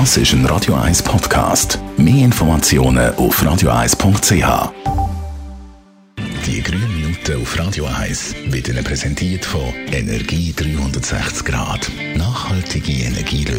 Das 0.00 0.16
ist 0.16 0.32
ein 0.32 0.44
Radio 0.46 0.74
1 0.74 1.04
Podcast. 1.04 1.78
Mehr 1.96 2.24
Informationen 2.24 3.14
auf 3.14 3.40
radio1.ch. 3.40 4.72
Die 6.44 6.62
grünen 6.64 7.00
Minuten 7.00 7.40
auf 7.40 7.56
Radio 7.56 7.86
1 7.86 8.34
wird 8.46 8.68
Ihnen 8.70 8.82
präsentiert 8.82 9.44
von 9.44 9.72
Energie 9.92 10.52
360 10.52 11.44
Grad. 11.44 11.88
Nachhaltige 12.16 12.33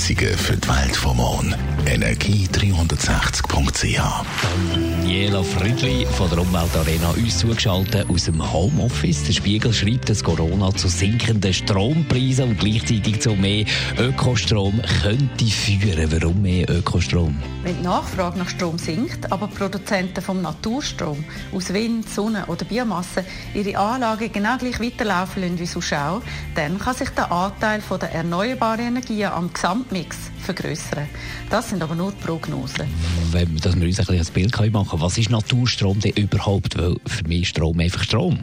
Energielösungen 0.00 0.38
für 0.38 0.56
die 0.56 0.68
Welt 0.68 0.96
vom 0.96 1.18
Morgen. 1.18 1.54
Energie360.ch 1.84 4.24
Daniela 4.72 5.42
Friedli 5.42 6.06
von 6.06 6.30
der 6.30 6.38
Umweltarena 6.38 7.10
uns 7.10 7.38
zugeschaltet 7.38 8.08
aus 8.08 8.24
dem 8.24 8.52
Homeoffice. 8.52 9.24
Der 9.24 9.32
Spiegel 9.32 9.72
schreibt, 9.72 10.08
dass 10.08 10.24
Corona 10.24 10.74
zu 10.74 10.88
sinkenden 10.88 11.52
Strompreisen 11.52 12.48
und 12.50 12.60
gleichzeitig 12.60 13.20
zu 13.20 13.34
mehr 13.34 13.66
Ökostrom 13.98 14.80
könnte 15.02 15.44
führen. 15.44 16.12
Warum 16.12 16.42
mehr 16.42 16.70
Ökostrom? 16.70 17.36
Wenn 17.62 17.78
die 17.78 17.82
Nachfrage 17.82 18.38
nach 18.38 18.48
Strom 18.48 18.78
sinkt, 18.78 19.30
aber 19.30 19.48
Produzenten 19.48 20.22
vom 20.22 20.40
Naturstrom 20.40 21.22
aus 21.52 21.72
Wind, 21.72 22.08
Sonne 22.08 22.46
oder 22.46 22.64
Biomasse 22.64 23.24
ihre 23.54 23.76
Anlagen 23.78 24.32
genau 24.32 24.56
gleich 24.56 24.80
weiterlaufen 24.80 25.42
lassen 25.42 25.58
wie 25.58 25.66
sonst 25.66 25.92
auch, 25.92 26.22
dann 26.54 26.78
kann 26.78 26.94
sich 26.94 27.10
der 27.10 27.32
Anteil 27.32 27.82
der 28.00 28.12
erneuerbaren 28.12 28.86
Energien 28.86 29.30
am 29.30 29.52
Gesamtmix 29.90 30.16
vergrößern. 30.38 31.08
Das 31.50 31.70
sind 31.70 31.82
aber 31.82 31.94
nur 31.94 32.12
die 32.12 32.24
Prognosen. 32.24 32.86
Wenn 33.32 33.52
wir, 33.52 33.60
dass 33.60 33.76
wir 33.78 33.86
uns 33.86 34.00
ein, 34.00 34.18
ein 34.18 34.26
Bild 34.32 34.72
machen 34.72 34.88
können, 34.88 35.02
was 35.02 35.18
ist 35.18 35.30
Naturstrom 35.30 36.00
denn 36.00 36.12
überhaupt? 36.12 36.78
Weil 36.78 36.96
für 37.06 37.24
mich 37.26 37.42
ist 37.42 37.48
Strom 37.48 37.78
einfach 37.80 38.02
Strom. 38.02 38.38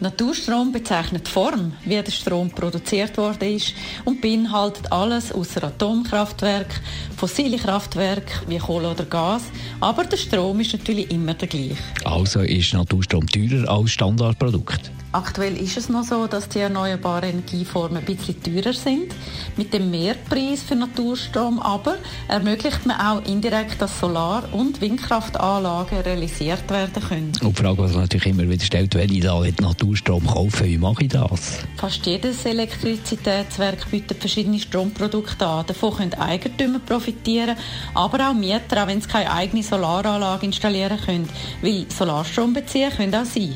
Naturstrom 0.00 0.72
bezeichnet 0.72 1.28
die 1.28 1.30
Form, 1.30 1.74
wie 1.84 2.02
der 2.02 2.10
Strom 2.10 2.50
produziert 2.50 3.16
worden 3.18 3.54
ist 3.54 3.72
und 4.04 4.20
beinhaltet 4.20 4.90
alles 4.90 5.30
außer 5.30 5.62
Atomkraftwerk, 5.62 6.80
fossile 7.16 7.56
Kraftwerke 7.56 8.32
wie 8.48 8.58
Kohle 8.58 8.90
oder 8.90 9.04
Gas. 9.04 9.42
Aber 9.78 10.02
der 10.02 10.16
Strom 10.16 10.58
ist 10.58 10.72
natürlich 10.72 11.08
immer 11.12 11.34
der 11.34 11.46
gleiche. 11.46 11.76
Also 12.04 12.40
ist 12.40 12.74
Naturstrom 12.74 13.28
teurer 13.28 13.70
als 13.70 13.92
Standardprodukt? 13.92 14.90
Aktuell 15.12 15.58
ist 15.58 15.76
es 15.76 15.90
noch 15.90 16.04
so, 16.04 16.26
dass 16.26 16.48
die 16.48 16.60
erneuerbaren 16.60 17.28
Energieformen 17.28 17.98
ein 17.98 18.04
bisschen 18.04 18.42
teurer 18.42 18.72
sind. 18.72 19.14
Mit 19.58 19.74
dem 19.74 19.90
Mehrpreis 19.90 20.62
für 20.62 20.74
Naturstrom 20.74 21.60
aber 21.60 21.96
ermöglicht 22.28 22.86
man 22.86 22.98
auch 22.98 23.22
indirekt, 23.26 23.82
dass 23.82 24.00
Solar- 24.00 24.48
und 24.52 24.80
Windkraftanlagen 24.80 25.98
realisiert 25.98 26.70
werden 26.70 27.02
können. 27.06 27.32
Und 27.42 27.58
die 27.58 27.62
Frage, 27.62 27.82
die 27.82 27.88
sich 27.88 27.96
natürlich 27.98 28.26
immer 28.26 28.48
wieder 28.48 28.64
stellt, 28.64 28.94
wenn 28.94 29.12
ich 29.12 29.20
da 29.20 29.42
Naturstrom 29.60 30.26
kaufe, 30.26 30.64
wie 30.64 30.78
mache 30.78 31.02
ich 31.04 31.10
das? 31.10 31.58
Fast 31.76 32.06
jedes 32.06 32.46
Elektrizitätswerk 32.46 33.90
bietet 33.90 34.18
verschiedene 34.18 34.58
Stromprodukte 34.58 35.46
an. 35.46 35.66
Davon 35.66 35.94
können 35.94 36.14
Eigentümer 36.14 36.78
profitieren, 36.78 37.56
aber 37.92 38.30
auch 38.30 38.34
Mieter, 38.34 38.82
auch 38.82 38.86
wenn 38.86 39.02
sie 39.02 39.08
keine 39.08 39.30
eigene 39.30 39.62
Solaranlage 39.62 40.46
installieren 40.46 40.98
können. 41.04 41.28
Weil 41.60 41.84
Solarstrom 41.90 42.54
beziehen 42.54 42.90
können 42.96 43.14
auch 43.14 43.26
sie. 43.26 43.52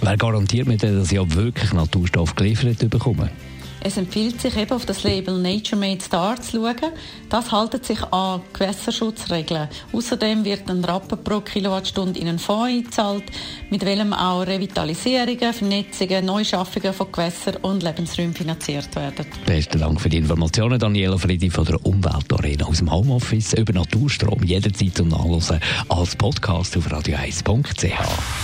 Wer 0.00 0.16
garantiert 0.16 0.66
mir 0.66 0.76
denn, 0.76 0.98
dass 0.98 1.12
ich 1.12 1.18
auch 1.18 1.30
wirklich 1.30 1.72
Naturstoff 1.72 2.34
geliefert 2.34 2.88
bekomme? 2.90 3.30
Es 3.86 3.98
empfiehlt 3.98 4.40
sich 4.40 4.56
eben 4.56 4.72
auf 4.72 4.86
das 4.86 5.02
Label 5.02 5.38
Nature 5.38 5.78
Made 5.78 6.00
Star 6.00 6.40
zu 6.40 6.52
schauen. 6.52 6.92
Das 7.28 7.52
haltet 7.52 7.84
sich 7.84 8.02
an 8.02 8.40
Gewässerschutzregeln. 8.54 9.68
Außerdem 9.92 10.42
wird 10.42 10.70
ein 10.70 10.82
Rappen 10.82 11.22
pro 11.22 11.40
Kilowattstunde 11.40 12.18
in 12.18 12.28
einen 12.28 12.38
Fonds 12.38 12.70
eingezahlt, 12.70 13.24
mit 13.68 13.84
welchem 13.84 14.14
auch 14.14 14.40
Revitalisierungen, 14.40 15.52
Vernetzungen, 15.52 16.24
Neuschaffungen 16.24 16.94
von 16.94 17.12
Gewässern 17.12 17.56
und 17.56 17.82
Lebensräumen 17.82 18.32
finanziert 18.32 18.96
werden. 18.96 19.26
Besten 19.44 19.78
Dank 19.78 20.00
für 20.00 20.08
die 20.08 20.16
Informationen, 20.16 20.78
Daniela 20.78 21.18
Friedi 21.18 21.50
von 21.50 21.66
der 21.66 21.84
Umweltarena 21.84 22.64
aus 22.64 22.78
dem 22.78 22.90
Homeoffice 22.90 23.52
über 23.52 23.74
Naturstrom 23.74 24.42
jederzeit 24.44 24.96
zum 24.96 25.08
Nachlesen 25.08 25.60
als 25.90 26.16
Podcast 26.16 26.74
auf 26.78 26.90
radio1.ch. 26.90 28.43